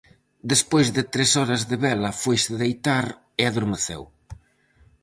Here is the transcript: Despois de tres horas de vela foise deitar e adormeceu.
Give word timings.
Despois 0.51 0.87
de 0.95 1.03
tres 1.13 1.31
horas 1.39 1.61
de 1.69 1.77
vela 1.85 2.11
foise 2.23 2.51
deitar 2.63 3.05
e 3.41 3.43
adormeceu. 3.45 4.01